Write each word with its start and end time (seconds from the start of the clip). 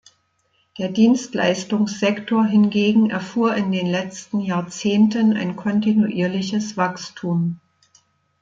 Der 0.79 0.89
Dienstleistungssektor 0.89 2.43
hingegen 2.43 3.11
erfuhr 3.11 3.53
in 3.55 3.71
den 3.71 3.85
letzten 3.85 4.39
Jahrzehnten 4.39 5.37
ein 5.37 5.55
kontinuierliches 5.55 6.75
Wachstum. 6.75 7.59